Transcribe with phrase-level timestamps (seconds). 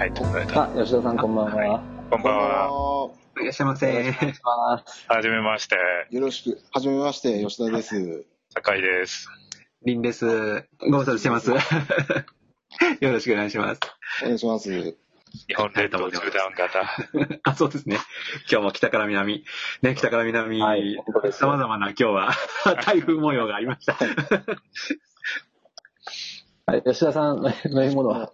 [0.00, 1.82] 入ってもらえたあ、吉田さんこんばんは。
[2.10, 3.10] こんばんは。
[3.38, 3.90] いらっしゃいませ。
[3.90, 5.04] お願いします。
[5.06, 5.76] はじめまして、
[6.10, 6.58] よろしく。
[6.72, 8.24] はじめまして、吉田です。
[8.54, 9.28] 酒井です。
[9.84, 10.64] リンです。
[10.90, 11.50] ご無沙汰してます。
[11.52, 13.80] よろしくお願いします。
[14.22, 14.70] お願いします。
[14.70, 14.96] 日
[15.54, 17.40] 本列島縦断型。
[17.50, 17.98] あ、そうですね。
[18.50, 19.44] 今日も北から南。
[19.82, 22.32] ね、北から南、はい本当です様々な今日は
[22.86, 23.98] 台風模様がありました。
[26.64, 28.32] はい、吉田さん、飲み物は？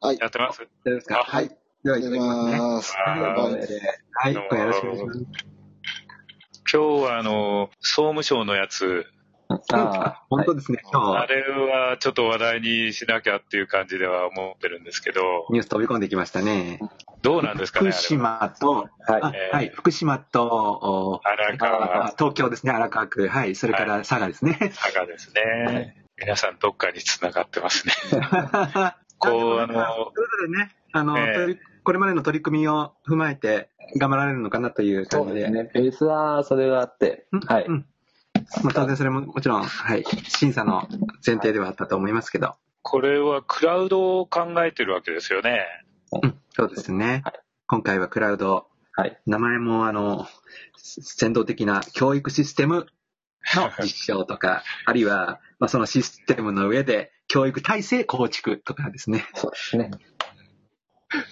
[0.00, 0.18] はい。
[0.20, 0.60] やってます？
[0.84, 1.20] 大丈夫ですか？
[1.20, 1.48] あはい。
[1.84, 2.94] では、いただきます。
[2.96, 3.16] は
[4.30, 5.26] いよろしくお願いします。
[6.70, 9.06] 今日はあの、総務省のやつ、
[9.72, 10.80] あ、本当ですね。
[10.92, 16.78] 今日、あれはちょっと話題にしなきゃっていう感じでは思ってるんですけど、ニュース飛び込んできましたね。
[17.22, 17.98] どうなんですかね、福。
[18.00, 19.18] 島と、は？
[19.18, 23.28] いあえーはい、福島と、お荒あ川、東京ですね、荒川区。
[23.28, 24.58] はい、それから佐賀ですね。
[24.74, 26.04] 佐賀ですね。
[26.18, 27.94] 皆さんどっかに繋がってますね。
[29.18, 35.40] こうあのそれぞれね、あの、ええ取りこれまでの取り組みを踏まえて頑張られるのかなというそ感じで。
[35.40, 35.70] うですね。
[35.72, 37.64] ベースはそれがあってうん、はい。
[37.64, 37.86] うん
[38.62, 40.86] まあ、当然それももちろん、はい、審査の
[41.26, 42.54] 前提ではあったと思いますけど。
[42.82, 45.64] これはクラウドを考えてるわけですよね。
[46.22, 47.40] うん、そうですねはい。
[47.66, 49.18] 今回はクラウド、はい。
[49.26, 50.26] 名前もあの、
[50.76, 52.86] 先導的な教育システム
[53.56, 59.26] の実証とか、あるいは、まあ、そのシステムの上で教育体制構築とかですね。
[59.34, 59.90] そうですね。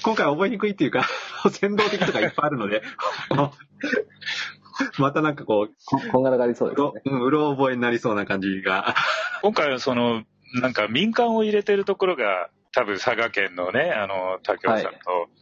[0.02, 1.06] 今回は覚えにくいっていうか、
[1.50, 2.82] 先導的とかいっぱいあるので、
[4.98, 6.86] またなんかこう、ここんがらがりそううですね。
[6.86, 8.94] ろうんうろ覚えになりそうな感じが。
[9.42, 10.24] 今回はその、
[10.60, 14.98] なんか民間を入れてるところが、多分佐賀県のね、あの、竹雄さんと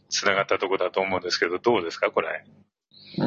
[0.08, 2.44] 繋がったところだと思うんですけど、どうですか、これ？
[3.18, 3.24] う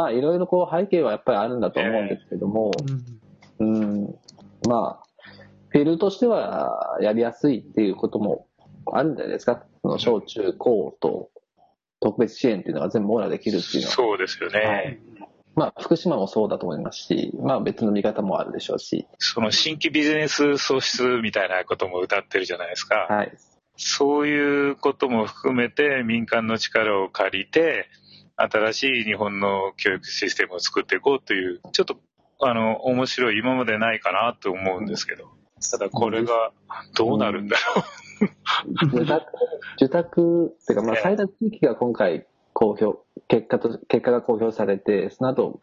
[0.00, 2.70] まあ、いろいろこう背景はやっぱりあるんだと思うんですけども、
[3.58, 4.14] うん、
[4.66, 5.04] まあ、
[5.68, 8.46] フィールドとしてはやりやすいっていうことも
[8.90, 9.62] あるんじゃないですか。
[9.82, 11.30] その小中高と
[12.00, 13.94] 特別支援っていうのが全部網羅できるっていうのは。
[13.94, 14.58] そうですよね。
[14.60, 14.98] はい
[15.54, 23.06] まあ、福島もそうだと思いますし、まあ別の見方もあるでしょうし、その新規ビジネス創出みたいなことも歌ってるじゃないですか。
[23.10, 23.32] はい。
[23.76, 27.88] そういうことも含めて民間の力を借りて、
[28.42, 31.96] 新しい日本の教育システムを作っていこうという、ちょっと、
[32.40, 35.28] あの、面白い、今までないかなと思うんですけど。
[35.70, 36.52] ただこれが
[36.96, 37.84] どうなるんだろ
[38.86, 39.26] 受託、
[39.76, 42.98] 受託っていうか、まあええ最大地域が今回公表、
[43.28, 45.60] 結果と、結果が公表されて、その後、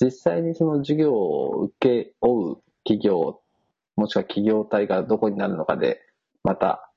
[0.00, 3.40] 実際にその授業を受け負う企業、
[3.96, 6.00] もしくは企業体がどこになるのかで、
[6.42, 6.90] また、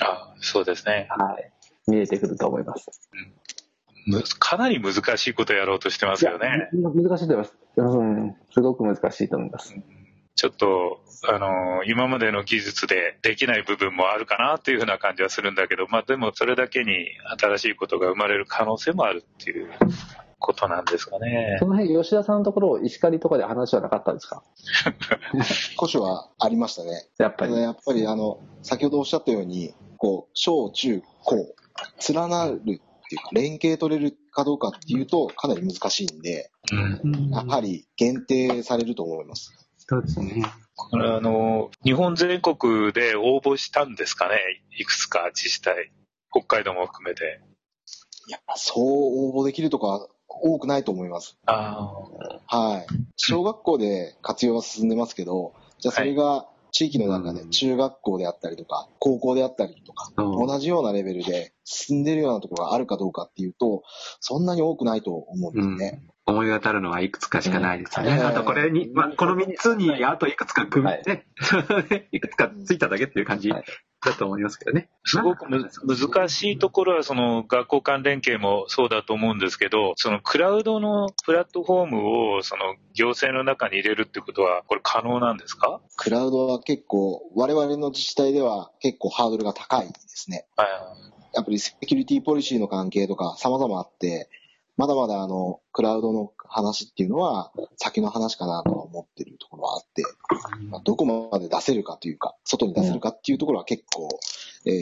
[0.00, 0.04] う。
[0.04, 1.08] あそうですね。
[1.10, 1.52] はい、
[1.90, 3.10] 見えてくると思います。
[3.12, 3.32] む
[4.38, 6.68] かなり難しいことやろうとしてますよね。
[6.74, 7.56] いや難しいと思います。
[7.76, 9.74] うん、すごく難しいと思います。
[10.34, 16.90] ちょっと、あの、今までの技術でできない部分もあるかなっていうふうな感じはするんだけど、まあでもそれだけに
[17.38, 19.68] 新しいことが生まれる可能性もあるっていう
[20.38, 21.66] ことなんですかねそ。
[21.66, 24.42] の辺、吉田さんのところ、石狩とかで話はなかったんですか？
[25.78, 27.06] 古書はありましたね。
[27.18, 27.54] やっぱり。
[27.54, 31.54] やっぱり、あの、先ほどおっしゃったように、こう、小中高、
[32.12, 32.80] 連なる
[33.12, 36.50] っていうか、連携取れるかどうかっていうと、かなり難しいんで、
[37.02, 37.30] うん。
[37.30, 39.52] やはり限定されると思います。
[39.76, 40.42] そうですね。
[40.74, 44.36] これあの、日本全国で応募したんですかね？
[44.78, 45.92] いくつか自治体。
[46.30, 47.40] 北海道も含めて。
[48.28, 48.84] やっぱそう
[49.36, 51.36] 応募できるとか多くないと思います。
[51.46, 51.92] あ
[52.48, 52.56] あ。
[52.56, 52.86] はい。
[53.16, 63.82] 小学校で活用は進んでますけど、じゃあそれが地域の中で中学校であったりとか、高校であったりとか、同じようなレベルで進んでるようなところがあるかどうかっていうと、
[64.20, 66.02] そんなに多くないと思うんですね。
[66.24, 68.12] 思い当たるのはいくつかしかないですよね。
[68.12, 68.26] うん。
[68.26, 71.02] あとこれに、まあ、この3つにあといくつか組み、はい。
[71.06, 71.26] ね、
[72.10, 73.50] いくつかついただけっていう感じ。
[73.50, 73.64] はい
[74.04, 74.88] だと思いますけどね。
[75.04, 85.80] すごくむ難しいところは、その学校間連携もそうだと思うんですけど、そのクラウドのプラットフォームをその行政の中に入れるってことは、これ可能なんですか？
[85.96, 90.46] クラウドは結構、我々の自治体では結構ハードルが高いですね。
[90.56, 90.68] はい。
[91.34, 94.28] やっぱりセキュリティポリシーの関係とか様々あって、
[94.76, 100.21] まだまだあの、クラウドの話っていうのは先の話かなとは思ってるところはあって、まあ
[100.84, 104.08] どこまで出せるかというか、外に出せるかっていうところは結構、
[104.64, 104.72] えー、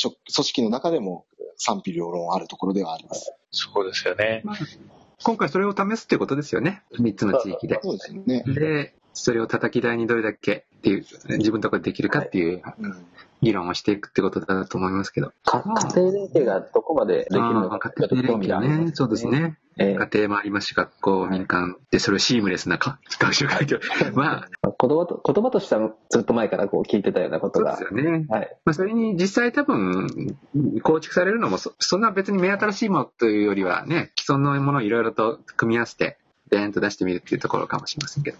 [0.00, 1.24] 組織の中でも
[1.56, 3.32] 賛否両論あるところではあります。
[3.50, 4.42] そうですよね。
[5.22, 6.82] 今回それを試すっていうことですよね。
[6.92, 7.80] 3つの地域で。
[7.82, 8.44] そうですよね。
[8.46, 11.06] で、それを叩き台にどれだけっていう、
[11.38, 13.06] 自分のところでできるかっていううん
[13.42, 15.32] 議論をしていくってことだと思いますけど。
[15.44, 15.62] か
[15.94, 18.90] 家庭連携がどこまでできるのか家庭連携ね。
[18.94, 19.26] そうです。
[19.26, 19.58] ね。
[19.78, 23.78] ええ家庭もありますし、学校、民間で、それをシームレスなか学習環境。
[24.14, 28.06] まあ、言葉と言葉としてはずっと前からこう聞いてたようなことがそうです。
[28.06, 28.26] よね。
[28.30, 28.56] はい。
[28.64, 30.36] まあ、それに実際多分、
[30.82, 38.38] 構築されるのもそ、そんな別に目新しいものというよりはね、既存のものをいろいろと組み合わせて、でーんと出してみるっていうところかもしれませんけど。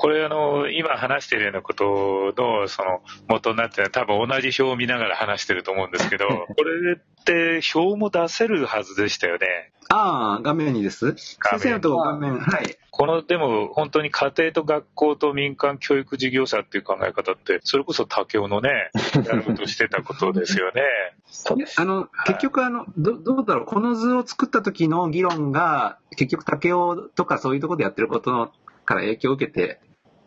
[0.00, 9.72] これあの、今話しているようなことの、その、元になってるのは多分同じ表を見ながら話してると思うんですけど、 これって表も出せるはずでしたよね？
[9.88, 11.16] ああ、画面にです。
[11.16, 12.78] 先生のと画面、はい。
[12.92, 18.90] この、でも本当に家庭と学校と民間教育事業者っていう考え方って、それこそ竹雄のね、
[19.26, 20.82] やることしてたことですよね。
[21.26, 21.80] そうです。
[21.80, 28.52] あの、結局あの、ど、どうだろう、この図を作った時の議論が、結局竹雄とかそういうところでやってることの
[28.84, 29.80] から影響を受けて、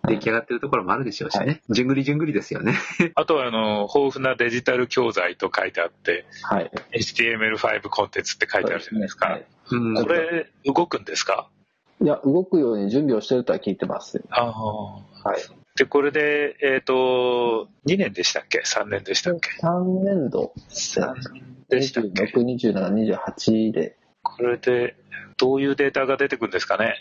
[0.08, 1.62] 出来上がってるところもあるでしょうしね。
[1.70, 2.74] じゅんぐりじゅんぐりですよね。
[3.16, 6.72] あとはあの、豊富なデジタル教材と書いてあって、はい。
[6.94, 9.28] HTML5 コンテンツって書いてあるじゃないですか。
[9.28, 9.96] はいうん。
[9.96, 11.48] これ、動くんですか？
[12.02, 14.22] いや、動くように準備をしてるとは聞いてます。
[14.32, 14.50] ああ。
[14.54, 15.02] は
[15.38, 15.38] い。
[15.78, 22.42] で、これで、えっ、と、2年でしたっけ ?3 年でしたっけ？3年度、3年でしたっけ？26、
[22.74, 22.94] 27、
[23.38, 24.96] 28で、これで、
[25.38, 26.96] どういうデータが出てくるんですかね？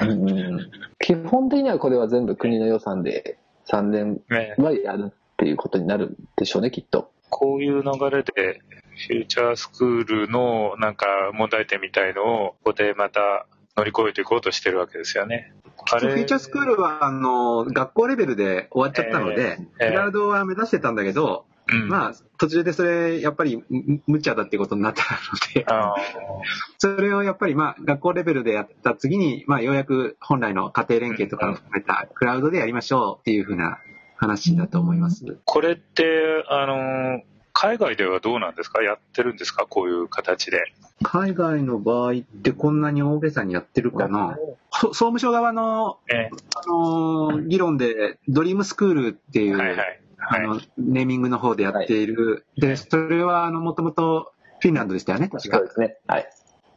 [0.00, 7.12] うん基本的にはこれは全部国の予算で3年ねはやるっていうことになるんでしょうね、きっと。
[7.30, 8.60] こういう流れで、
[9.08, 13.46] フューチャースクールのなんか問題点みたいのを、ここでまた
[13.76, 15.52] 乗り越えていこうとしてるわけですよね。
[15.92, 25.94] あフューチャースクールは、あの、学校レベルで終わっちゃったので、ええクラウドは目指してたんだけど、うん、まあ、途中でそれ、やっぱり、む無茶だっていうことになったので、あ
[26.78, 33.78] それをやっぱり、まあ、学校レベルでやった次に、まあ、ようやく本来の家庭連携とかを含めたクラウドでやりましょうっていうふうな
[34.16, 35.38] 話だと思います。
[35.44, 37.22] これって、あの、
[37.52, 38.82] 海外ではどうなんですか？
[38.82, 39.66] やってるんですか？
[39.68, 40.62] こういう形で。
[41.02, 44.36] 海外の場合ってこんなに大げさにやってるかな？
[44.72, 50.00] そ総務省側の、ね、あのー議論で、ドリームスクールっていう、はいはい。
[50.18, 50.44] はい。
[50.44, 52.46] あの、ネーミングの方でやっている。
[52.56, 55.66] で、それは、あの、もともとフィンランドでしたよね、確かそう。
[55.66, 55.96] ですね。
[56.06, 56.28] はい。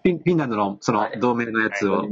[0.03, 2.09] フィンフィンランドのそのはい同盟のやつをはい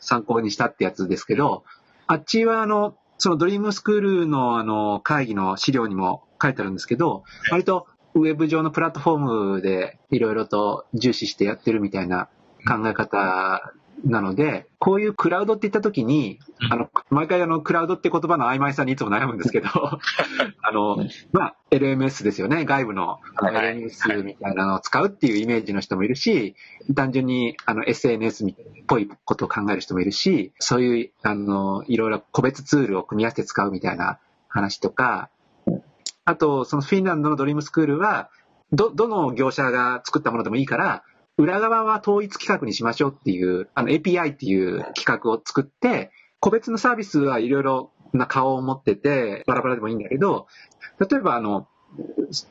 [0.00, 1.64] 参考にしたってやつですけど、
[2.06, 9.18] あっちはあの、そのドリームスクールのあの会議の資料にも書いてあるんですけど、割とウェブ上のプラットフォー
[9.54, 12.28] ムでいろいろと重視してやってるみたいな
[12.66, 13.72] 考え方
[14.04, 16.38] なので、こういうクラウドって言った時に、
[16.70, 19.68] あの、毎回あの、クラウドって言葉の曖昧さにいつも悩むんですけど、
[20.62, 20.96] あの、
[21.32, 22.64] まあ、LMS ですよね。
[22.64, 23.76] 外部のはい。
[23.76, 26.54] LMS みたいなのを使うっていうイメージの人もいるし、
[26.94, 28.54] 単純にあの SNS っ
[28.86, 34.18] ぽいことを考える人もいるし、そういう、あの、いろいろ個別ツールを組み合わせて使うみたいな
[34.48, 35.30] 話とか、
[36.24, 38.30] あと、そのフィンランドのドリームスクールは、
[38.72, 41.02] ど、どの業者が作ったものでもいいから、
[41.40, 50.46] 裏側は統一規格にしましょうっていう、あの API っていう規格を作って、個別のサービスはいろいろな顔を持ってて、バラバラでもいいんだけど、
[50.98, 51.66] 例えばあの、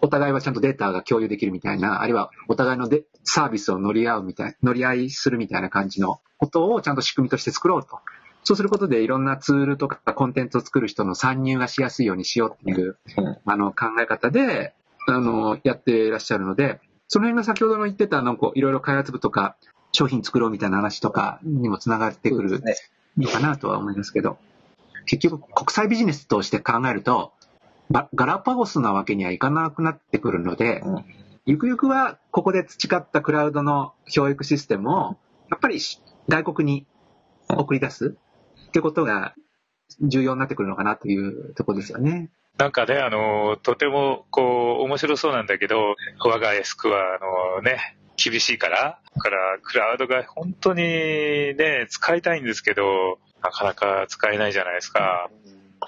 [0.01, 7.99] お互いはちゃんとデータが共有できるみたいな、あるいはお互いのでサービスを乗り合うみたい、乗り合いするみたいな感じのことをちゃんと仕組みとして作ろうと。
[8.43, 14.73] そうすることでいろんなツールとかコンテンツを作る人の参入がしやすいようにしようっていう、うんあの考え方で、
[15.07, 19.57] あの、やっていらっしゃるので、その辺が先ほどの言ってた、なんかいろいろ開発部とか
[19.91, 22.75] 商品作ろうみたいな話とかにもつながってくるね。
[23.17, 24.37] のかなとは思いますけど、
[25.05, 27.33] 結局国際ビジネスとして考えると、
[27.89, 31.05] ばガラパゴスなわけにはいかなくなってくるので、うん
[31.45, 35.17] ゆくゆくはここで培ったクラウドの教育システムを、
[35.49, 35.79] やっぱり
[36.27, 36.85] 外国に
[37.49, 38.15] 送り出す
[38.67, 39.33] ってことが
[39.99, 42.29] 重要になってくるのかなというところですよね。
[42.59, 55.29] なんかね、あの、とても、こう、面白そうなんだけど、我がエスクは、あのね、厳しいから、だから、クラウドが本当にね、使いたいんですけど、なかなか使えないじゃないですか。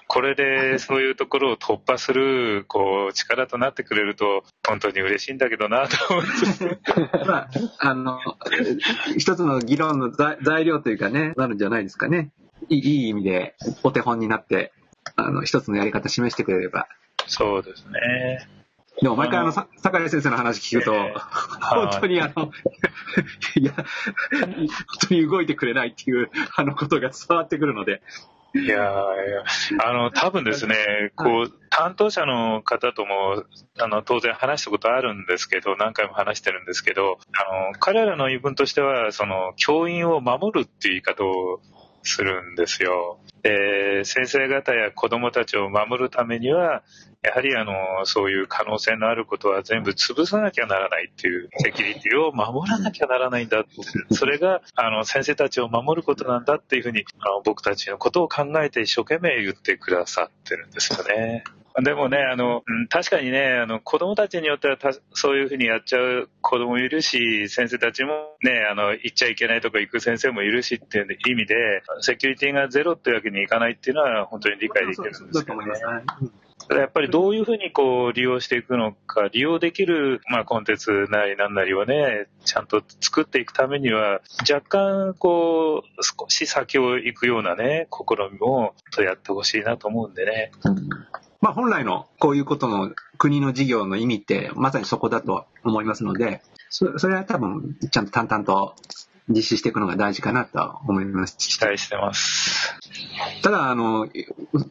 [0.07, 6.25] これで、そういうところを突破する、こう、力となってくれると、本当に嬉しいんだけどな、と思っ
[6.57, 6.79] て。
[7.27, 7.49] まあ、
[7.79, 8.17] あの、
[9.17, 12.31] 一つの議論の材料というかね、なるんじゃないですかね。
[12.69, 14.71] いい意味でお手本になって、
[15.15, 16.87] あの、一つのやり方示してくれれば。
[17.27, 18.47] そうですね。
[19.01, 21.13] でも毎回あの、さ坂井先生の話聞くと、ええ。
[21.61, 22.51] 本当にあの、
[23.55, 23.63] い。
[23.65, 24.67] や、本
[25.09, 28.01] 当に動いてくれないっていう、あのことが伝わってくるので、
[28.53, 30.75] いやーいや、あの、多分ですね、
[31.15, 33.45] こう、担当者の方とも、
[33.79, 41.61] あの、当然話したことあるんですけど、何回も話してるんですけど、あの、彼らの言い分としては、その、教員を守るっていう言い方を
[42.03, 43.19] するんですよ。
[43.43, 46.83] で、先生方や子供たちを守るためには、
[47.23, 47.73] やはりあの、
[48.05, 53.63] そういう可能性のあることは全部潰さなきゃならないっていうセキュリティを守らなきゃならないんだ。
[54.11, 61.43] それが、あの、先生たちを守ることなんだっていうふうに、あの僕たちのことを考えて一生懸命言ってくださってるんですよね。
[61.79, 64.77] でもね、あの、確かにね、あの、子供たちによっては
[65.13, 75.71] そういうふうにやっちゃう子供いるし、先生たちもね、あの、行っちゃいけないとか行く先生もいるしっていう意味で、セキュリティがゼロっていうわけにいかないっていうのは本当に理解できるんですけどね。
[76.69, 90.51] やっぱりどういうふうにこう利用していくのか、利用できる、まあ、コンテンツなりなんなりをね、ちゃんと作っていくためには、若干こう、少し先を行くようなね、試みもやってほしいなと思うんでね。
[90.63, 90.89] うん
[91.41, 98.75] まあ本来のこういうことの国の事業の意味ってまさにそこだと思いますので、そそれは多分ちゃんと淡々と
[99.27, 101.37] 実施していくのが大事かなと思います。
[101.37, 102.75] 期待してます。
[103.41, 104.07] ただ、あの、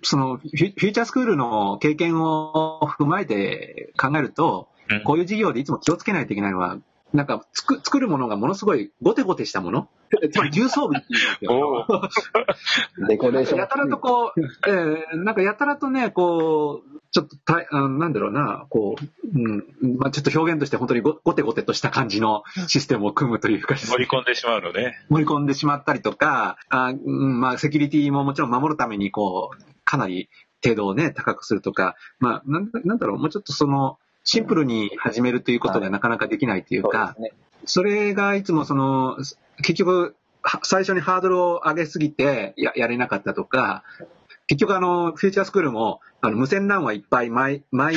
[0.02, 4.68] そのフューチャースクールの経験を踏まえて考えると、
[5.04, 6.78] こういう事業でいつも気をつけないといけないのは、
[7.12, 9.88] なんか作作るものがものすごいゴテゴテしたもの？
[10.32, 13.06] つまり重装備っていうんですよ。
[13.08, 13.58] デコレーション。
[13.58, 24.98] やたらとこう、えー、なんかやたらとね、こう、ちょっとたあなんだろうな、こう、うん、まあちょっと表現として本当にゴゴテゴテとした感じのシステムを組むというか、盛り込んでしまうのね。
[25.08, 30.28] 盛り込んでしまったりとか、あうん、まあセキュリティももちろん守るために、こう、かなり
[30.62, 37.16] 程度をね、高くするとか、まあなんなんだろう、もうちょっとその、シンプルに始めるということがなかなかできないというか、
[37.64, 39.16] それがいつもその、
[39.58, 40.16] 結局、
[40.62, 43.84] 最初にハードルを上げすぎてややれなかったとか、
[44.50, 47.94] 結局あの、フューチャースクールも、あの、無線 LAN はいっぱい毎、毎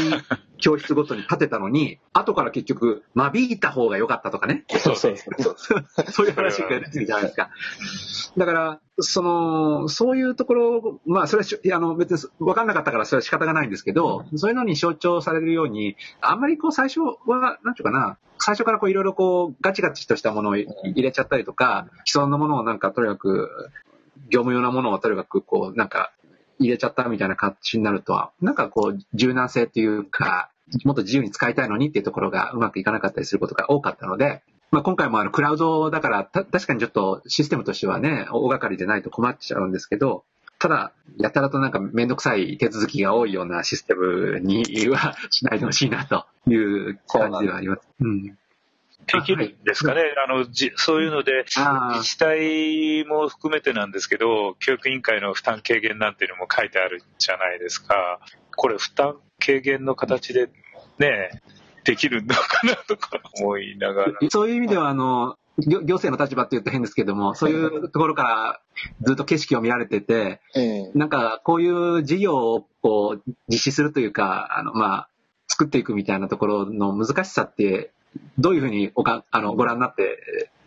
[0.59, 4.63] 教室ごとに立てたのに、 後から結局、間引いた方が良かったとかね。
[4.69, 5.55] そうそうそう。
[6.11, 7.49] そういう話が出てるじゃないですか。
[8.37, 20.69] だから、その、そういうところ、まあ、それは、あの、別に分かんなかったからそれは仕方がないんですけど、そういうのに象徴されるように、あんまりこう最初は、なんていうかな、最初からこういろいろこう、ガチガチとしたものを入
[21.01, 23.49] れちゃったりとか、既存のものをなんかとにかく、
[24.29, 26.11] 業務用なものをとにかくこう、なんか、
[26.63, 30.49] 入れちゃったみたいな形になるとは、なんかこう、柔軟性っていうか、
[30.85, 34.41] もっと自由に使いたいのにっていうところがうまくいかなかったりすることが多かったので、
[34.71, 40.23] まあ、今回もあのクラウドだから確かにちょっとシステムとしてはね、大掛かりでないと困っちゃうんですけど、
[40.57, 47.81] ただ、やたらとなんかめんどくさい手続きが多いようなシステムにはしないでほしいなという感じではあります。
[47.99, 48.37] うん。
[49.07, 50.01] できるんですかね。
[50.25, 58.19] あの、じそういうので、自治体も含めてなんですけど、教育委員会の負担軽減なんていうのも書いてあるじゃないですか。
[58.55, 60.49] これ負担軽減の形で
[60.99, 61.41] ね、
[61.83, 64.13] できるのかなとか思いながら。
[64.29, 68.61] そういう意味では、あの、行政の立場って言うと変ですけども、そういうところから
[69.01, 75.09] ずっと景色を見られてて、えー、なんかこういう事業をこう実施するというか、あの、まあ、
[75.47, 77.91] 作っていくみたいなところの難しさって、
[78.37, 80.03] どういうふうにおかあのご覧になって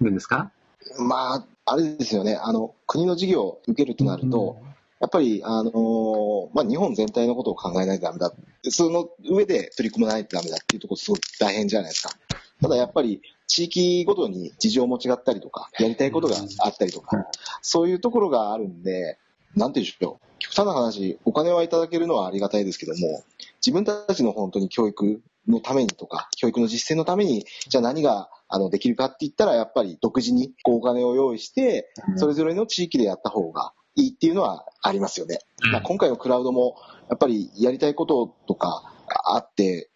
[0.01, 0.51] るんですか？
[0.99, 2.39] まあ、あれですよね。
[2.41, 4.67] あの、国の事業を受けるとなると、うん
[4.99, 8.33] やっぱり、あのー、まあ、日本全体のことを考えないとダメだ。
[8.63, 12.15] その上で取り組まないとダメだっていうところすごく大変じゃないですか。
[12.63, 17.27] ただやっぱり、地域ごとに事情も違ったりとか、やりたいことがあったりとか、
[17.61, 19.19] そういうところがあるんで、
[19.55, 20.27] なんていうんでしょう。
[20.39, 23.23] 極端な話、お金はいただけるのはありがたいですけども、
[23.61, 35.39] 自分たちの本当に教育のためにとか、教育の実践のために、じゃあ何があのできるかって言ったら、やっぱり独自にお金を用意して、それぞれの地域でやった方がいいっていうのはありますよね。
[35.73, 36.77] まあ、今回のクラウドも、
[37.09, 38.93] やっぱりやりたいこととか
[39.25, 39.91] あって、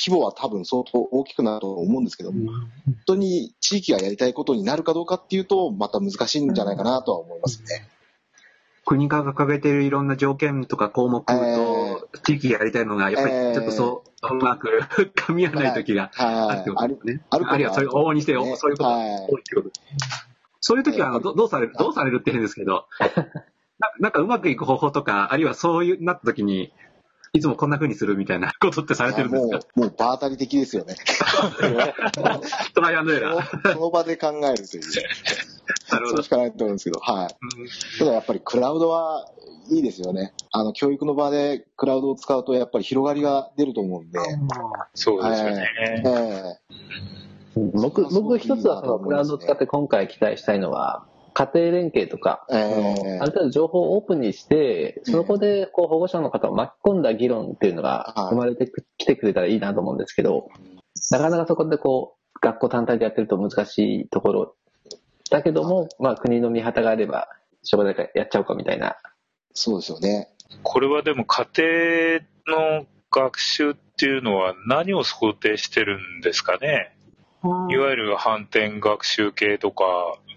[0.00, 7.88] 規模は多分相当大きくなると思うんですけども、本当に地域がやりたいことになるかどうかっていうと、また難しいんじゃないかなとは思いますね。
[8.88, 14.80] 国が掲げているいろんな条件とか項目と、地域がやりたいのが、やっぱりちょっとそう、うまく
[15.14, 17.20] 噛み合わない時があるってことですね。
[17.28, 19.70] あるいはそういう、往々にして、そういうことが多いってこと。
[20.60, 22.86] そういう時はあのどどうされる、どうされるって変ですけど、
[23.78, 26.72] ななんかうまくいく方法とか、あるいはそういうなった時に、
[27.34, 29.58] いつもこんな風にするみたいなことってされてるんですか？
[29.58, 30.94] もう、もう場当たり的ですよね。
[32.74, 33.72] トライアンドエラー。
[33.74, 34.82] その 場で考えるという。
[35.90, 36.16] なるほど。
[36.18, 37.98] そうしかないと思うんですけど、はい。
[37.98, 39.26] ただやっぱりクラウドは
[39.70, 40.32] いいですよね。
[40.50, 44.18] あの、教育の場でクラウドを使うとやっぱり広がりが出ると思うんで。
[44.94, 45.68] そうですよね。
[45.80, 60.48] えーえー、僕、僕一つはそのクラウドを使って今回期待したいのは、家庭連携とか、えー、ある程度情報をオープンにして、そこでこう保護者の方を巻き込んだ議論っていうのが生まれてきてくれたらいいなと思うんですけど、
[61.12, 64.54] なかなかそこでこう、学校単体でやってると難しいところ
[65.30, 67.28] だけども、まあ国の見旗があれば
[67.62, 68.96] しょうがないからやっちゃおうかみたいな。
[69.54, 70.28] そうですよね。
[70.62, 71.46] これはでも家
[72.46, 76.94] 庭の学習っていうのは何を想定してるんですかね？
[77.70, 79.84] いわゆる反転学習系とか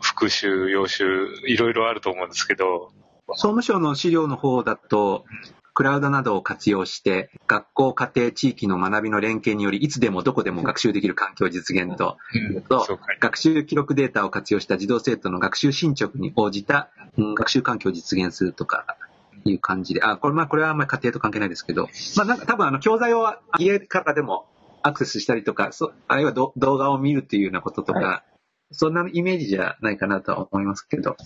[0.02, 2.92] 復習、予習、いろいろあると思うんですけど。
[3.30, 5.26] 総務省の資料の方だと、
[5.74, 12.18] クラウドなどを活用して、学校、家庭、地域の学びの連携により、いつでもどこでも学習できる環境実現と、
[12.56, 18.98] うん、と学習記録データを活用した児童生徒の学習進捗に応じた、うん、学習環境を実現するとか、
[19.44, 24.46] いう感じで、あ、これ、まあ、これはあんまり家庭と関係ないですけど、まあ、なんか多分あの、教材を家からでも
[24.84, 28.24] アクセスしたりとか、そあるいは動画を見るっていうようなこととか、は
[28.72, 31.18] い、そんなイメージじゃないかなとは思いますけど。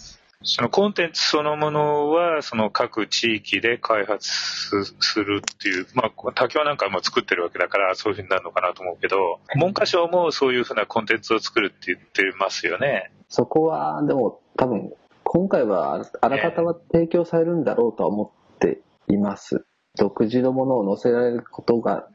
[0.45, 13.11] そのコンテンツそのものは、その各地域で開発するっていう、まあ、多教なんかも作ってるわけだから、そういうふうになるのかなと思うけど、文科省もそういうふうなコンテンツを作るって言ってますよね。
[13.27, 19.65] そこは、でも、多分、今回はあらかたは提供されるんだろうとは思っています。
[19.97, 22.07] 独自のものを載せられることが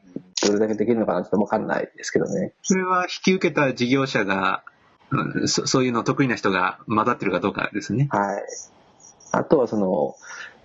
[0.47, 2.53] どれだけできるのかなってわかんないですけどね。
[2.63, 4.63] それは引き受けた事業者が
[5.11, 8.07] うん、そそういうの得意な人が混ざってるかどうかですね。
[8.11, 8.43] はい。
[9.31, 10.15] あとはその、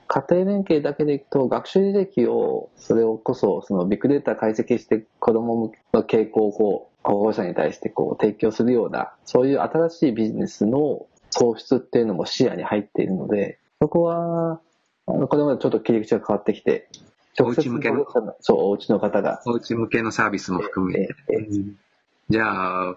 [0.08, 14.60] 家庭連携だけでいくと、学習履歴を、それをこそ、そのビッグデータ解析して子供の傾向をこう、保護者に対してこう提供するような、そういう新しいビジネスの創出っていうのも視野に入っているので、そこは、
[15.06, 16.88] あの、これまでちょっと切り口が変わってきて、
[17.38, 18.06] 直接向けの、
[18.40, 19.40] そう、お家の方が。
[19.46, 21.14] お家向けのサービスも含めて。
[22.28, 22.96] じゃあ、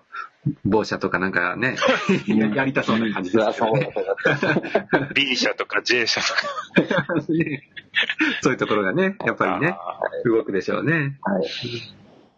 [0.66, 1.76] 某社とかなんかね、
[2.56, 3.92] やりたそうな感じですよね。
[5.14, 7.06] B 社とか J 社とか。
[8.42, 9.78] そういうところがね、やっぱりね、
[10.26, 11.20] 動くでしょうね。
[11.22, 11.44] はい、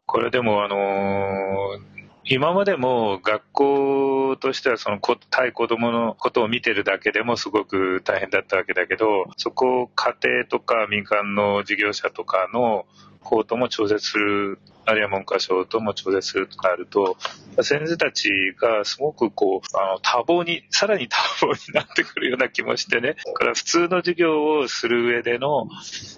[0.05, 1.91] これでもあのー
[2.24, 5.00] 今までも学校としてはその
[5.31, 12.86] 対子供のことを見てるだけでもすごく大変だったわけだけど、そこを家庭とか民間の事業者とかの
[13.21, 17.17] 方とも調節するあるいは文科省とも調整するとなると、
[17.61, 25.67] 先生たちがすごくこう、あの、多忙に、さらに多忙になってくるような気もしてね、だから普通の授業をする上での、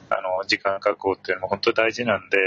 [0.09, 2.37] あの、時間確保っていうのも本当に大事なんで、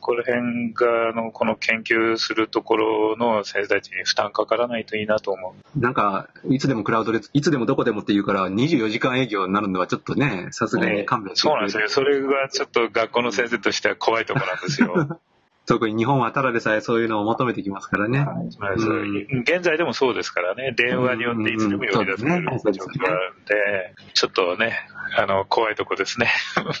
[0.00, 5.78] この辺が、あの、この研究するところの先生たちに負担かからないといいなと思う。
[5.78, 11.88] なんか、いつでもクラウドで、いつでもどこでもって言うから、24時間営業になるのはちょっとね、さすがに勘弁して、ね、そうなんですよ。
[11.88, 15.20] それがちょっと学校の先生としては怖いところなんですよ。
[15.66, 18.20] 特に日本はただでさえそういうのを求めてきますからね。
[18.20, 24.78] うん、現在でもそうですからね、電話によっていつでも呼び出せる状況があるんで、ちょっとね、
[25.18, 26.28] あの、怖いとこですね。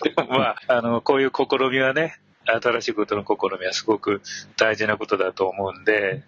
[0.04, 4.22] で もまあ、あの、こういう試みはね、新しいことの試みはすごく
[4.56, 6.22] 大事なことだと思うんで、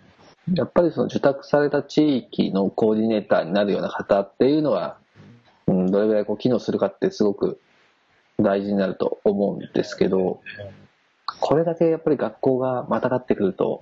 [0.55, 4.99] やっぱりその受託された地域のコーディネーターになるような方っていうのは、
[5.69, 7.61] うん、どれぐらいこう機能するかってすごく
[8.39, 10.41] 大事になると思うんですけど、
[11.41, 13.81] これだけやっぱり学校がまたがってくると、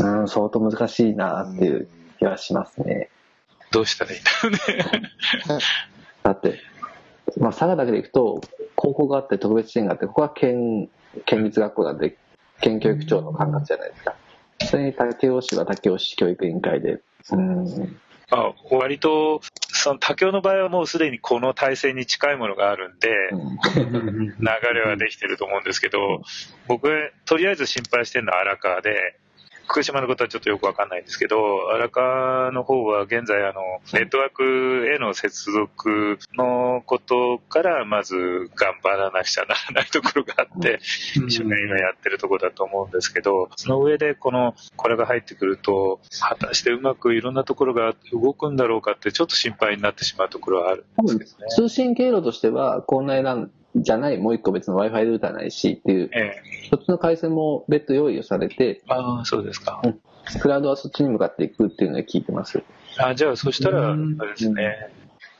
[0.00, 3.10] うん、相当難しいなっていう気はしますね。
[3.70, 5.02] どうしたらいいんだろうね。
[6.22, 6.58] だって、
[7.38, 8.40] まあ、佐賀だけでいくと、
[8.74, 10.88] 高校があって特別支援があって、ここは県、
[11.24, 12.16] 県立学校なんで、
[12.60, 14.14] 県教育長の管轄じゃないですか。
[14.64, 17.00] それに武雄市は武雄市教育委員会で、
[17.32, 17.98] うん、
[18.30, 19.40] あ割と、
[19.86, 23.08] その他教の場合はもうすでにこの体制に近いものがあるんで、
[23.76, 24.44] 流
[24.74, 26.22] れはできてると思うんですけど、
[26.66, 29.16] 僕、とりあえず心配してるのは荒川で、
[29.68, 31.36] 福島のことはちょっとよくわかんないんですけど、
[31.72, 33.60] 荒川の方は現在あの、
[33.92, 38.16] ネットワークへの接続のことからまず
[38.54, 40.78] 頑張らなくちゃならないところがあって、
[41.14, 51.54] 一生懸命やってるところだと思うんですけど、その上でこの、これが入ってくると、果たしてうまくいろんなところが動くんだろうかってちょっと心配になってしまうところはあるんですけどね。
[51.54, 60.00] 通信経路としては、校内ランじゃないもう一個別の Wi-Fi ルーターないしっていう、ええ、そっちの回線も別途用意をされて、ああ、そうですか、うん。
[60.40, 62.62] クラウドはそっちに向かっていくっていうのを聞いてます。
[62.98, 64.90] あじゃあ、そしたら、あれですね、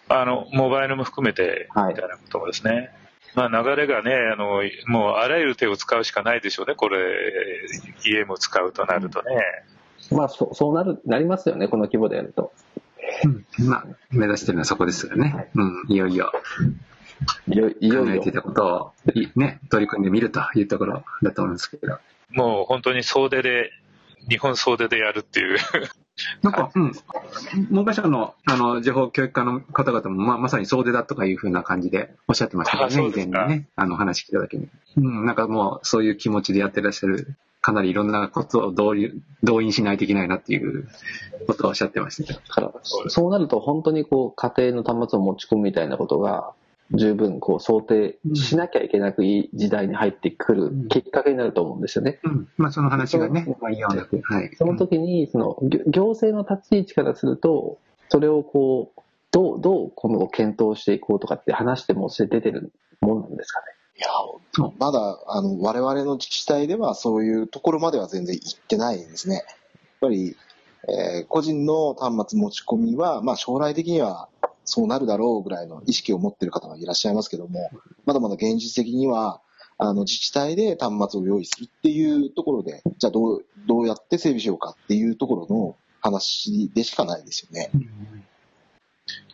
[0.09, 2.73] あの、モバイルも含めて、みたいなことですね。
[2.73, 2.91] はい
[3.35, 6.97] まあ流れがね、あの、もうあらゆる手を使うしかないでしょうね、これ、
[8.07, 9.37] 家も使うとなるとね。
[10.11, 12.51] まあ、そそうなる、なりますよね、この規模でやると。
[13.59, 15.33] うん、まあ、目指してるのはそこですよね。
[15.35, 16.33] はい、うん、いよいよ。
[17.49, 18.93] いよいよ考えていたことを、
[19.37, 21.99] ね、取り組んでみるというところだと思うんですけど。
[22.31, 23.71] もう本当に総出で、
[24.29, 25.59] 日本総出でやるっていう
[26.43, 26.93] なんか、うん。
[27.71, 34.69] 文科省の、あの、情報教育課の方々も、まあ、まさに総出だとかいうふうな感じでおっしゃってましたけどね、以前にね、あの話聞いた時に。
[34.97, 40.89] うん、なんかもう、そういう気持ちでやってらっしゃるかなりいろんなことを動員動員しないといけないなっていう
[41.49, 42.39] ことをおっしゃってましたね。
[42.47, 46.53] だからそうなると本当にこう家庭の端末を持ち込むみたいなことが
[46.93, 52.21] 十分こう想定しなきゃいけなくいい時代に入ってくるきっかけになると思うんですよね。
[52.23, 52.49] うん。
[52.57, 54.21] まあその話がね、まあいいようなく。
[54.23, 54.55] はい。
[54.57, 59.01] その時にその行行政の立ち位置からするとそれをこう
[59.33, 63.67] どうどう今後検討していこうとかって話しても出てるもんなんですかね？
[63.99, 64.09] いや、
[64.79, 69.37] まだ、あの、我々の自治体ではそういうところまでは全然行ってないんですね。
[69.37, 69.45] やっ
[70.03, 70.37] ぱり、
[70.87, 74.29] えー個人の端末持ち込みは、まあ将来的には
[74.67, 77.71] そうなるだろうぐらいの意識を持ってる方がいらっしゃいますけども、
[78.05, 79.41] まだまだ現実的には、
[79.79, 87.71] あの、自治体で端末を用意するっていうところで、じゃあどう、どうやって整備しようかっていうところの話でしかないですよね。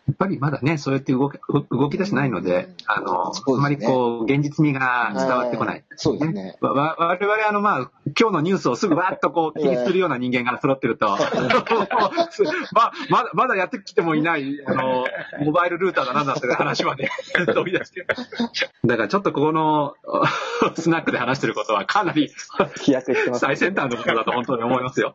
[0.09, 1.39] やっぱりまだね、そうやって動き
[1.71, 5.85] 動き出してないので、あの、ねあまりこう、現実味が伝わってこない。
[5.95, 6.57] そうですね。
[6.61, 11.07] わわ我々あの、まあ、今日のニュースをすぐわーっとこう、気にするような人間が揃ってると、
[12.73, 15.05] ま、まだ、まだやってきてもいない、あの、
[15.41, 17.09] モバイルルーターだなんだって話まで
[17.47, 18.05] 飛び出して。
[18.85, 19.95] だからちょっとここの、
[20.75, 22.33] スナックで話してることはかなり。
[23.35, 25.15] 最先端のことだと本当に思いますよ。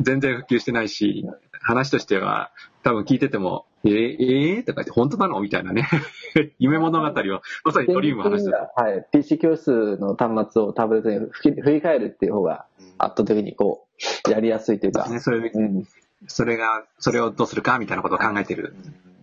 [0.00, 1.26] 全然普及してないし、
[1.62, 2.50] 話としては、
[2.82, 5.40] 多分聞いてても、えー、えー、とか言って、本当なの？
[5.40, 5.88] みたいなね。
[6.58, 8.72] 夢物語を、まさにドリームの話だ。
[8.76, 9.06] はい。
[9.10, 12.66] PC 教室の端末をタブレットに振り振り返るっていう方が
[12.98, 13.86] 圧倒的にこ
[14.26, 15.08] う、やりやすいというか。
[15.08, 15.84] ね、それうん。
[16.26, 18.74] それが、それをどうするかみたいなことを考えてる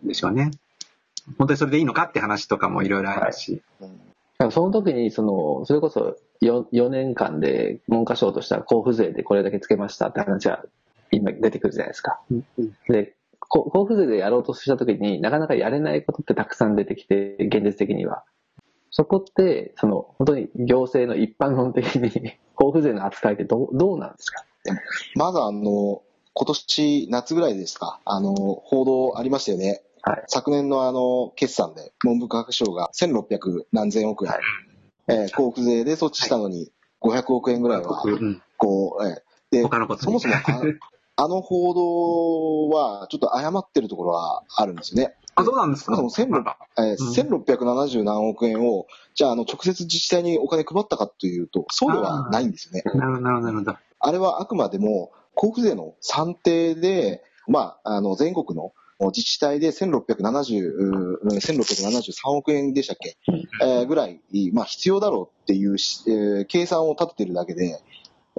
[0.03, 0.51] んでしょうね。
[1.37, 3.61] 本当にそれでいいのかって話とかもいろいろあるし。
[3.81, 10.63] うんだからその時に、その、それこそ 4, 4年間で文科省としては交付税でこれだけつけましたって話が
[11.11, 12.19] 今出てくるじゃないですか。
[12.87, 13.15] で、
[13.47, 18.23] こ交付税でやろうとした時になかなかやれないことってたくさん出てきて、現実的には。
[18.89, 22.03] そこって、その、本当に行政の一般論的に
[22.59, 24.43] 交付税の扱いってどうどうなんですか？
[25.15, 26.01] まずあの、
[26.33, 29.81] 今年夏ぐらいですか、あの、報道ありましたよね。
[30.03, 30.23] はい。
[30.27, 34.33] 昨年のあの、決算で文部科学省が1600何千億円、
[35.09, 39.15] えー交付税で措置したのに500億円ぐらいは、うんこう、えー
[39.51, 40.05] で、他のことに。
[40.05, 40.33] そもそも
[41.17, 45.15] ああの報道はちょっと誤ってるところはあるんですよね。
[45.35, 45.95] あ、そうなんですか？
[45.95, 52.83] そもそも1600えー1670何億円を、じゃあ、あの、直接自治体にお金配ったかというと、そうではないんですよね。
[52.95, 53.75] なるほど、なるほど。
[53.99, 58.73] あれはあくまでも交付税の算定で、まあ、あの、全国の
[59.11, 63.17] 自治体で1670、うん1673億円でしたっけ、
[63.63, 64.19] えーぐらい、
[64.53, 67.79] まあ、必要だろうっていうし、えー計算を立ててるだけで、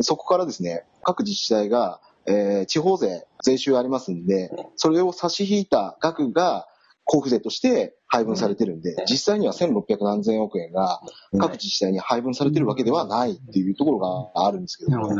[0.01, 6.67] そこからですね、各自治体が、えー地方税、税収ありますんで、それを差し引いた額が
[7.07, 11.01] 交付税として配分されてるんで、実際には1600何千億円が
[11.38, 13.99] 各自治体に配分されてるわけではないっていうところ
[14.35, 15.11] があるんですけども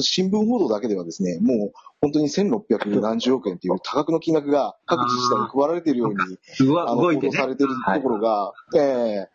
[0.00, 6.16] 新聞報道だけではですね、もう本当に1600何十億円っていう多額の金額が各自治体に配られているように、
[6.78, 7.12] あの、報。
[7.12, 9.28] 道されてるところが、ええ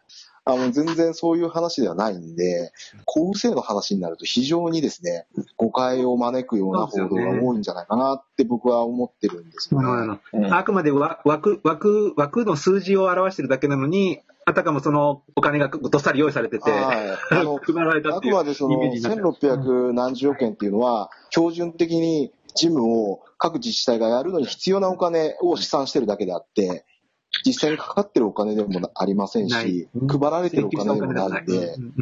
[0.47, 2.71] あの、全然そういう話ではないんで、
[3.07, 5.25] 交付税の話になると非常にですね、
[5.57, 9.87] 誤解を招くような報道が多いんじゃないかなって僕は思ってるんですよね。
[10.05, 17.37] るほどあくまでわ枠、枠、枠の数字を表してるだけなのに、あたかもそのお金がどっさり用意されてて、はい。
[17.39, 19.53] あの、 配られたっあくていうまでそのイメージになってる。
[19.55, 26.85] 1600何十億円っていうのは、標準的に事務を各自治体がやるのに必要なお金を試算してるだけであって、
[27.45, 29.69] 実際にかかってるお金でもありませんない。
[29.69, 31.93] し、配られてるお金でもないんでう、んうん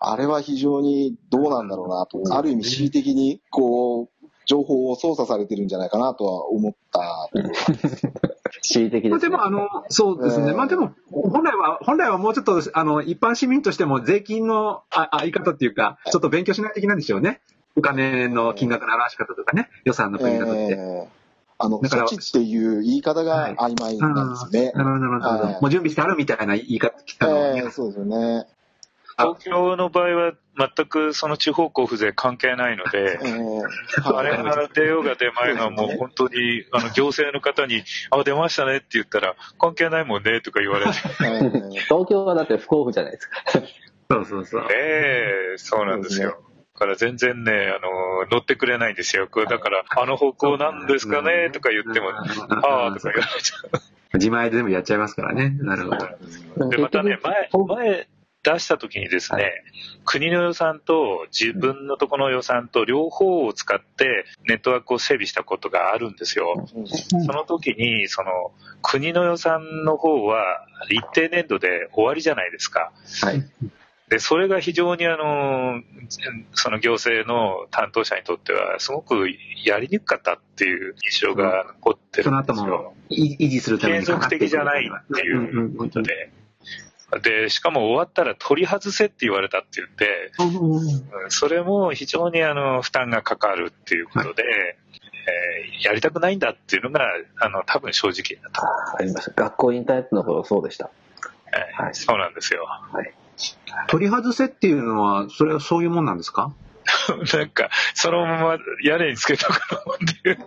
[0.00, 4.08] あれは非常にどうなんだろうなと、ある意味恣意的に、こう、
[4.44, 7.54] 情報を操作されてるんじゃないかなとは思ったところ
[8.60, 9.10] 恣意 的です、ね。
[9.10, 10.48] まあでも、あの、そうですね。
[10.48, 17.40] えーまあでも、本来は、本来はもうちょっと、あの、一般市民としても税金のああり方っていうか、ちょっと勉強しないといけないんでしょうね。
[17.76, 20.60] お金の金額の表し方とかね、予算の組み方って。
[20.72, 21.21] えー
[21.64, 24.72] あの、措置っていう言い方が曖昧なんですよね。
[24.72, 28.46] なるほど、なるほどもう準備してあるみたいな言い方、えーそうですよね。
[29.18, 30.32] 東京の場合は
[30.76, 43.36] 全くその地方交付税関係ないのでえ、ーあれが出ようが出まいがもう本当にあの行政の方に、あ、出ましたねって言ったら、関係ないもんねとか言われて、えー 東京はだって不交付じゃないですか。
[44.10, 44.66] そうそうそう。
[44.72, 46.38] ええそうなんですよ。
[46.82, 49.28] だから全然ね、あの、乗ってくれないんですよ。
[49.48, 51.50] だから、あの方向なんですかね？
[51.52, 53.56] とか言っても、ああとか言われちゃ
[54.12, 54.18] う。
[54.18, 55.50] 自前で全部やっちゃいますからね。
[55.60, 56.70] なるほど。
[56.70, 58.08] で、またね、前前
[58.42, 59.52] 出した時にですね、
[60.04, 66.66] 国の予算と自分のところの予算と両方を使ってネットワークを整備したことがあるんですよ。
[67.08, 68.30] その時に、その、
[68.82, 72.90] 国の予算の方は一定年度で終わりじゃないですか。
[73.22, 73.44] はい。
[74.12, 75.80] で、それが非常にあの、
[76.52, 79.26] その行政の担当者にとっては、すごく
[79.64, 82.56] やりにくかったっていう印象が残ってるんですよ。
[82.56, 84.00] その後も維持するために。
[84.00, 86.30] 継続的じゃないっていうことで。
[87.22, 90.32] で、しかも終わったら取り外せって言われたって言って、
[91.30, 97.00] それも非常にあの、負担がかかるっていうことで、はいえー、やりたくないんだっていうのが、
[97.40, 98.62] あの、多分正直だと。
[98.98, 99.42] ありました。
[99.42, 100.90] 学校インターネットの頃そうでした。
[101.74, 102.66] はい、そうなんですよ。
[102.66, 103.14] はい。
[103.88, 106.52] 取り外せっていうのは、それはそういうもんなんですか？
[107.34, 110.38] なんか、そのまま屋根につけとくのっていう。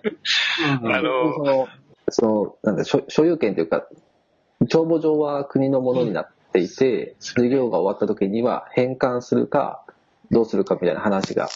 [0.95, 1.67] あの、
[2.09, 3.87] その、なんだ所、所有権というか、
[4.69, 9.83] 帳簿上は国のものになっていて、授業が終わった時には返還するか、
[10.31, 11.49] どうするかみたいな話が。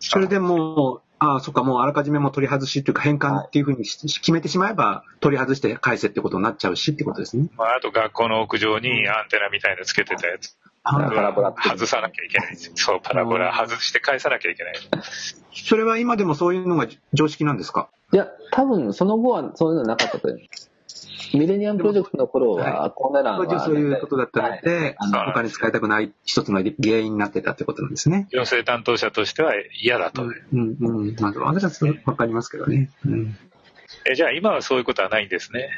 [0.00, 7.48] それでもう、ああ、そっか、もうあらかじめも取り外しっていうか返還っていうふうに決めてしまえば、取り外して返せってことになっちゃうしってことですね。
[7.56, 10.56] まあ、あと学校の屋上にアンテナみたいなつけてたやつ。
[10.82, 12.56] パラボラ外さなきゃいけない。
[12.56, 14.74] そう、パラボラ外して返さなきゃいけない。
[15.52, 17.88] それは今でもそういうのが常識なんですか？
[18.12, 20.70] いや、多分その後はそういうのなかったと思います。
[21.38, 28.28] ミレニアムプロジェクトの頃は、こんな欄は、そういうことだったので、はい、お金使いたくない一つの原因になってたってことなんですね。
[28.30, 30.22] 行政担当者としては嫌だと。
[30.22, 32.90] うん、うん、まあ、私はわかりますけどね。
[33.04, 33.36] うん、
[34.06, 35.68] えじゃあ今はそういうことはないんですね。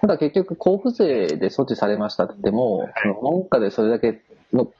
[0.00, 4.72] ただ結局、交付税で措置されましたって言っても、はい、文科でそれだけの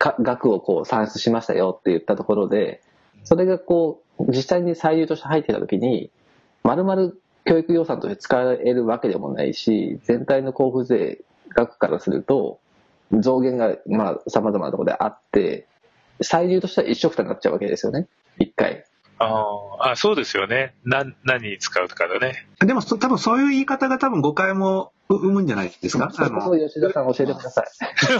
[0.00, 2.82] 額をこう算出しましたよって言ったところで、
[3.24, 6.10] それがこう、実際に歳入として入ってたときに、
[6.62, 12.58] まるまる教育予算として使えるわけでもないし、全体の交付税額からすると、
[13.12, 15.66] 増減が、まあ、様々なところであって、
[16.20, 18.08] 歳入としては一緒くたになっちゃうわけですよね。
[18.38, 18.84] 一回。
[19.18, 20.74] ああ、そうですよね。
[20.84, 22.46] な、何に使うとかだね。
[22.58, 26.10] でも、多分そういう言い方が多分誤解も生むんじゃないですか？
[26.18, 27.66] あの、吉田さん教えてください。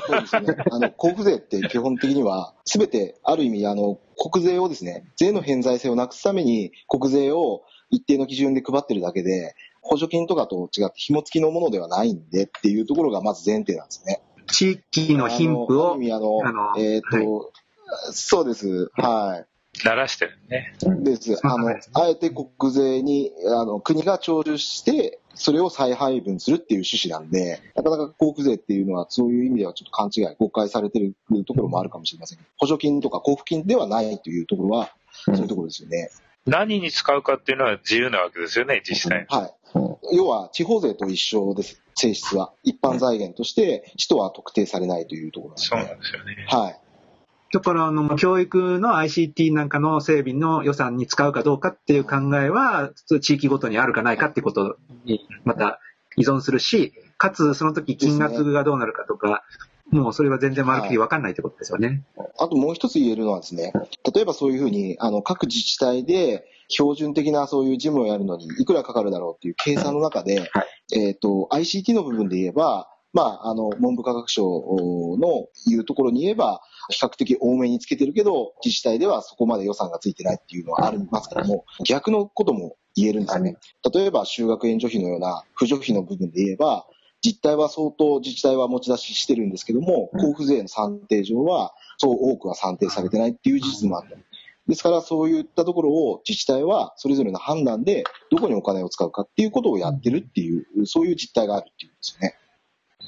[0.07, 0.65] そうですね。
[0.71, 14.23] あの、交付税って基本的には、すべて、ある意味、あの、国税をですね、税の偏在性をなくすために、国税を一定の基準で配ってるだけで、補助金とかと違って紐付きのものではないんでっていうところがまず前提なんですね。
[14.47, 15.95] 地域の貧富を。
[15.95, 18.91] あの、あのえっ、ー、と、はい、そうです。
[18.95, 19.47] はい。
[19.85, 20.75] 鳴らしてるね。
[21.03, 21.39] です。
[21.43, 32.39] あの、あえて国税に、あの、国が徴収して、それを再配分するっていう趣旨なんで、なかなか交付税っていうのはそういう意味ではちょっと勘違い、誤解されてるところもあるかもしれません。
[32.57, 34.91] 補助金とか交付金ではないというところは、
[35.27, 36.11] そういうところですよね。
[36.47, 39.27] 何に使うかっていうのは自由なわけですよね、実際。
[39.29, 40.17] はい。
[40.17, 42.53] 要は、地方税と一緒です、性質は。
[42.63, 46.47] 一般財源として、使途は特定されないというところなんです、ね、そうなんですよね。
[46.49, 46.81] はい。
[47.53, 55.81] だから、あの、教育の ICT なんかの整備の予算に使うかどうかっていう考えは、地域ごとにあるかないかってことにまた
[56.17, 59.45] 依存するし、かつその時金額がどうなるかとか、
[59.91, 62.05] もうそれは全然まるっきり分かんないってことですよね。
[62.17, 63.73] はい、あともう一つ言えるのはですね、
[64.15, 83.57] 例えばそういうふうに、あの、各自治体で標準的なそういう事務をやるのにいくらかかるだろうっていう計算の中で、はい、えっ、ー、と、ICT の部分で言えば、まあ、あの、文部科学省の言うところに言えば、比較的多めにつけてるけど、自治体ではそこまで予算がついてないっていうのはありますけども、逆のことも言えるんですね。
[83.95, 86.87] 例えば、修学援助費のような扶助費の部分で言えば、
[87.27, 94.17] 実態は相当自治体は持ち出ししてるんですけども、交付税の算定上は、そう多くは算定されてないっていう事実もあった。
[94.69, 102.37] ですから、そういったところを自治体はそれぞれの判断で、どこにお金を使うかっていうことをやってるっていう、そういう実態があるっていうんですよね。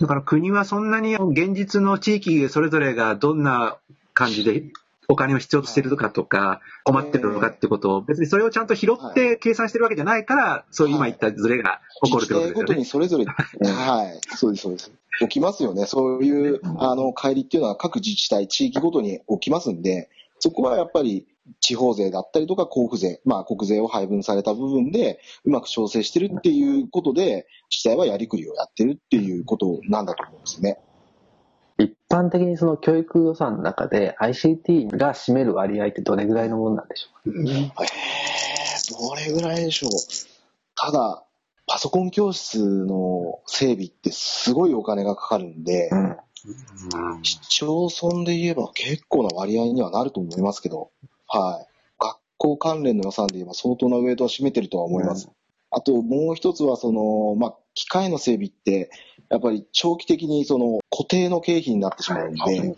[0.00, 3.76] だから国はそんなに現実の地域それぞれがどんな
[4.14, 4.62] 感じで
[5.10, 12.60] お金を必要としているのかとか、困ってるのかってことを、別にそれをちゃんと拾って計算してるわけじゃないから、そういう今言ったズレが起こるってことですよね。
[12.60, 14.92] ごとにそれぞれ、はい、そうです、そうです。
[15.20, 15.86] 起きますよね。
[15.86, 21.26] そういう、あの、帰りっていうのは各自治体、地域ごとに起きますんで、そこはやっぱり
[21.60, 30.78] 地方税だったりとか交付税、まあ国税を配分された部分でうまく調整してるっていうことで、自治体はやりくりをやってるっていうことなんだと思うんですね。
[31.78, 37.32] 一般的にその教育予算の中で ICT が占める割合ってどれぐらいのものなんでしょう
[37.70, 39.90] か、えー、どれぐらいでしょう。
[40.74, 41.24] ただ、
[41.66, 46.16] パソコン教室の整備ってすごいお金がかかるんで、うん、
[47.22, 50.90] 市町村で言えば結構な割合にはなると思いますけど、
[51.26, 51.72] はい。
[51.98, 55.26] 学校関連の予算で言えば相当なウェイトは占めてるとは思います。
[55.26, 55.32] うん、
[55.70, 58.90] あともう一つは、その、まあ、機械の整備って、
[59.28, 62.74] やっぱり長期的にその固定の経費になってしまうんで、はい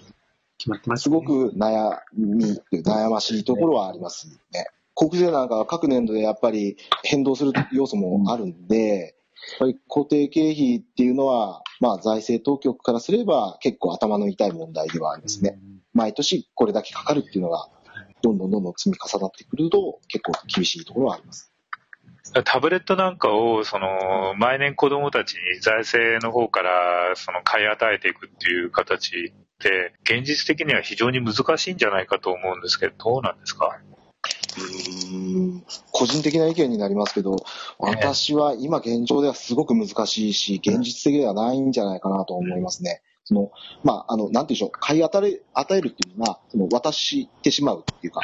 [0.96, 4.66] すごく悩み、悩ましいところはありますね。
[4.94, 9.14] 国税なんかは各年度でやっぱり変動する要素もあるんで、
[9.58, 15.58] ぱり固定経費っていうのは、まあ財政当局からすれば結構頭の痛い問題ではありますね。
[15.94, 17.70] 毎年これだけかかるっていうのが、
[18.20, 21.50] どんどんどんどん積み重なってくると結構厳しいところはあります。
[22.44, 33.78] タブレットなんかを、その、毎年子供たちに財政の方から、その、買い与えていくっていう形って、現実的には非常に難しいんじゃないかと思うんですけど、どうなんですか？
[35.12, 35.64] うん。
[35.92, 37.36] 個人的な意見になりますけど、
[37.78, 43.02] 私は今現状ではすごく難しいし、現実的ではないんじゃないかなと思いますね。
[43.24, 43.50] その、
[43.84, 48.20] まあ、あの、なんていうんでしょう、買い与え与えるっていうのは、その渡してしまうっていうか、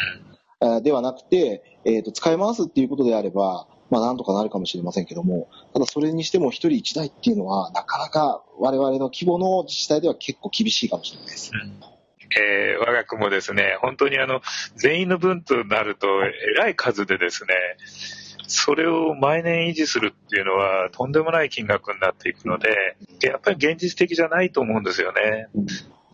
[0.82, 11.52] ではなくて、えっ、ー、と、使い回すっていうことであれば、まあなんとかなるかもしれませんけども、ただそれにしても一人一台っていうのは、なかなか我々の規模の自治体では結構厳しいかもしれないです。
[11.54, 11.96] うん
[12.38, 14.40] えー、我が区もですね、本当にあの、
[14.74, 17.54] 全員の分となると、えらい数でですね、
[18.48, 25.48] それを毎年維持するっていうのは、とんでもない金額になっていくので、やっぱり現実的じゃないと思うんですよね。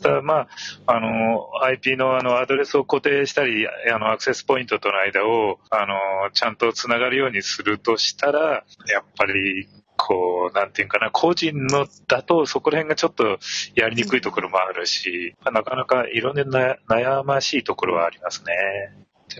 [0.02, 0.48] ただまあ、
[0.86, 13.38] あの、IP のあの、アドレスを固定したり、あの、アクセスポイントとの間を、あの、ちゃんと繋がるようにするとしたら、やっぱり、こう、なんていうかな、個人のだとそこら辺がちょっと
[13.76, 18.52] やりにくいところもあるし、なかなかいろんな悩ましいところはありますね。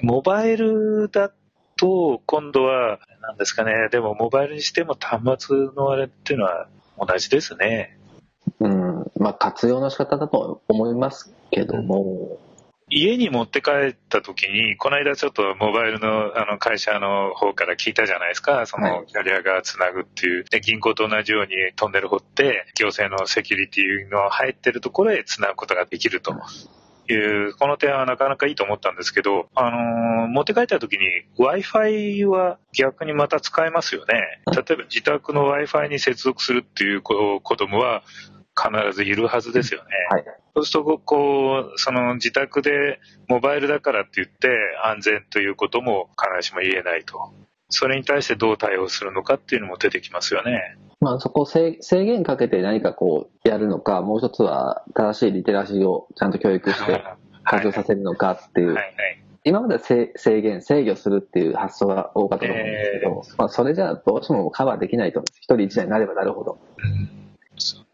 [0.02, 1.32] モバイルだ
[1.76, 7.98] と、今度は、なんですかね、でもモバイルにしても端末のあれっていうのは同じですね。
[8.62, 12.38] うん、まあ活用の仕方だと思いますけども、
[12.88, 26.34] 家に持って帰った時に、この間ちょっとモバイルのあの会社の方から聞いたじゃないですか、そのキャリアがつなぐっていう、で銀行と同じようにトンネル掘って、行政のセキュリティの入ってるところへつなぐことができると。
[27.08, 34.14] いう、この点はなかなかいいと思ったんですけど、あのー、持って帰った時に Wi-Fi は逆にまた使えますよね。
[34.54, 38.02] 例えば自宅の Wi-Fi に接続するっていう子供は、
[38.56, 39.90] 必ずいるはずですよね。
[40.10, 44.48] はい、そうすると、こう、その自宅でモバイルだからって言って
[44.84, 47.32] 安全ということも必ずしも言えないと。
[47.70, 50.76] それに対してどう対応するのかっていうのも出てきますよね。
[51.00, 57.02] まあそこ制限かけて何かこうやるのか、もう一つは正しいリテラシーをちゃんと教育して
[57.44, 58.66] 活用させるのかっていう。
[58.68, 65.38] はいはいはい今までは制限、制御するっていう発想が多かったと思うんですけど、えー、まあ、それじゃどうしてもカバーできないと思うんです。
[65.40, 66.58] 一人一台になればなるほど。
[66.78, 67.22] うん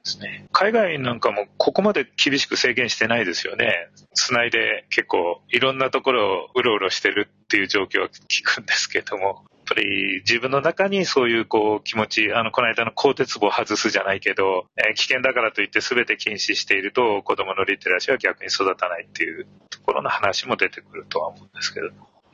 [0.08, 0.46] ですね。
[0.52, 3.90] 海外なんかもここまで厳しく制限してないですよね。
[4.14, 9.34] つないで結構いろんなところをうろうろしてるっていう状況は聞くんですけども、やっ
[9.66, 21.88] ぱり自分の中にそういうこう気持ち、あの、この間の鋼鉄棒外すじゃないけど、えー、危険だからといって全て禁止していると子供のリテラシーは逆に育たないっていうところの話も出てくるとは思うんですけど。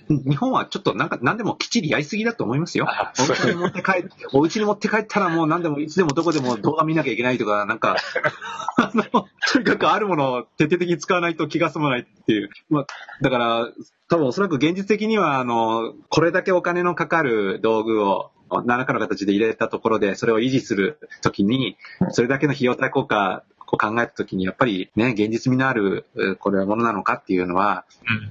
[0.08, 2.86] 日本はちょっとなんか何でもきっちりやりすぎだと思いますよ。
[3.18, 7.96] お家に持って帰って、お家に持って帰ったらもう何でもいつでもどこでも動画見なきゃいけないとか、なんか、
[8.76, 12.50] あの、とにかくあるものを徹底的に使わないと気が済まないっていう。
[12.70, 12.86] まあ、
[13.22, 13.68] だから、
[14.08, 18.30] 多分おそらく現実的には、あの、これだけお金のかかる道具を
[18.64, 21.76] 何らかの形で入れたところで、それを維持するときに、
[22.10, 26.06] それだけの費用対効果を考えたときに、やっぱりね、現実味のある、
[26.40, 27.84] これはものなのかっていうのは、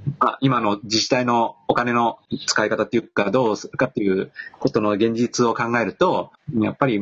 [0.05, 7.01] うん、まあ、今の自治体のお金の使い方っていうか、どうするかっていうことの現実を考えると、やっぱり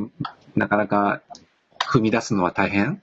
[0.55, 1.21] なかなか
[1.91, 3.01] 踏み出すのは大変。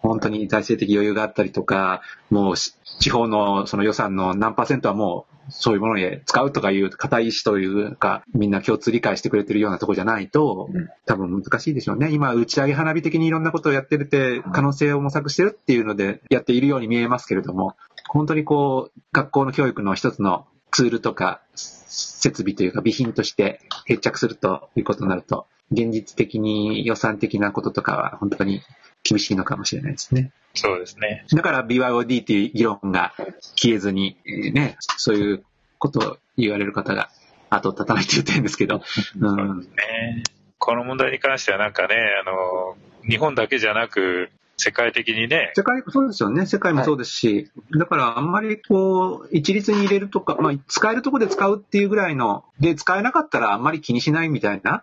[0.00, 10.68] 本当に財政的余裕があったりとか、もう地方のその予算の何パーセントはもうそういうものに使うとかいう固い意志というか、みんな共通理解してくれてるようなとこじゃないと、
[11.06, 12.10] 多分難しいでしょうね。
[12.10, 17.76] 今、打ち上げ花火的にいろんなことをやってるって、可能性を模索してるっていうので、やっているように見えますけれども、
[18.08, 28.62] 本当にこう、学校の教育の一つのツールとか、設備というか備品として定着するということになると、現実的に予算的なこととかは本当に
[29.08, 30.32] 厳しいのかもしれないですね。
[30.54, 31.24] そうですね。
[31.32, 33.14] だから BYOD っていう議論が
[33.56, 34.16] 消えずに、
[34.52, 35.44] ね、そういう
[35.78, 37.10] ことを言われる方が
[37.50, 38.82] 後を絶たないって言ってるんですけど。
[39.20, 40.24] うん、ね。
[40.58, 42.76] この問題に関してはなんかね、あの、
[43.08, 45.52] 日本だけじゃなく、世界的にね。
[45.54, 46.44] 世界、そうですよね。
[46.44, 54.82] 世界もそうですし、はい、だからあんまりこう、一律に入れるとか、まあ、使えるとこで使うっていうぐらいの、で、使えなかったらあんまり気にしないみたいな、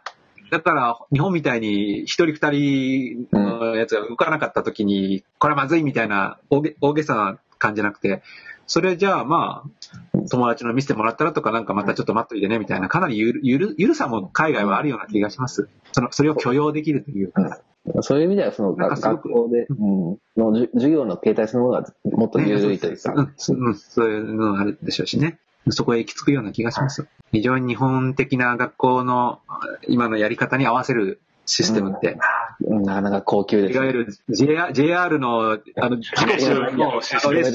[0.51, 8.21] だから、日本みたいに一人二人のやつが動かなかった時に、これはまずいみたいな大げ大げさな感じじゃなくて、
[8.67, 15.69] それじゃあまあ、友達の見せてもらったらとかなんかまたちょっと待っといてねみたいな、かなりゆる、ゆる、ゆるさも海外はあるような気がします。
[15.91, 17.31] その、それを許容できるという。
[17.31, 17.61] か。
[18.01, 25.37] そういう意味では、その学校で、うん、の授業の形態そのものがもっと緩いというか、 ん、そういうのがあるでしょうしね。
[25.69, 27.07] そこへ行き着くような気がします。
[27.31, 29.39] 非常に日本的な学校の
[29.87, 32.17] 今のやり方に合わせるシステムって。
[32.59, 36.53] なかなか高級です、いわゆる JR, JR の、あの、列車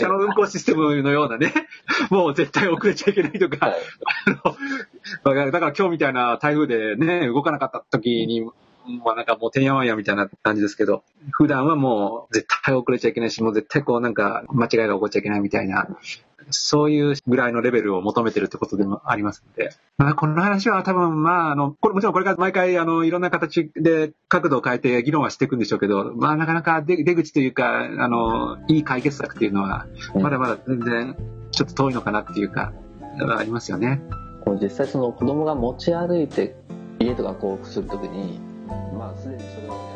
[0.08, 1.52] の運行システムのようなね、
[2.10, 3.76] もう絶対遅れちゃいけないとか、はい。
[4.26, 4.50] あの、だ
[5.22, 15.88] からだから今日みたいな台風でね、動かなかった時に、まあなんかもうてんやわんやみたいな感じですけど、普段はもう絶対遅れちゃいけないし、もう絶対こうなんか間違いが起こっちゃいけないみたいな、
[16.50, 31.16] そういうぐらいのレベルを求めてるってことでもありますので、まあこの話は多分まああの、これもちろんこれから毎回あの、いろんな形で角度を変えて議論はしていくんでしょうけど、まあなかなか出出口というか、あの、いい解決策っていうのは、うんまだまだ全然
[31.50, 32.72] ちょっと遠いのかなっていうか、
[33.38, 34.00] ありますよね。
[34.44, 36.56] こう実際その子供が持ち歩いて
[36.98, 38.40] 家とかこうするときに、
[38.96, 39.89] まあすでにそれをやって